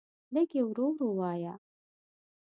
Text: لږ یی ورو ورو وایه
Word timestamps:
لږ 0.33 0.49
یی 0.55 0.61
ورو 0.65 0.85
ورو 0.93 1.09
وایه 1.19 1.53